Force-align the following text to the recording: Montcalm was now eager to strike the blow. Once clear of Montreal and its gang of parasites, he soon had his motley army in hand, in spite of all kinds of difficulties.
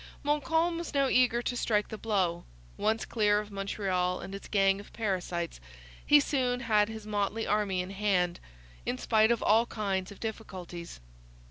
Montcalm 0.23 0.79
was 0.79 0.95
now 0.95 1.09
eager 1.09 1.43
to 1.43 1.55
strike 1.55 1.89
the 1.89 1.95
blow. 1.99 2.43
Once 2.75 3.05
clear 3.05 3.39
of 3.39 3.51
Montreal 3.51 4.19
and 4.19 4.33
its 4.33 4.47
gang 4.47 4.79
of 4.79 4.91
parasites, 4.93 5.59
he 6.03 6.19
soon 6.19 6.61
had 6.61 6.89
his 6.89 7.05
motley 7.05 7.45
army 7.45 7.81
in 7.81 7.91
hand, 7.91 8.39
in 8.83 8.97
spite 8.97 9.29
of 9.29 9.43
all 9.43 9.67
kinds 9.67 10.11
of 10.11 10.19
difficulties. 10.19 10.99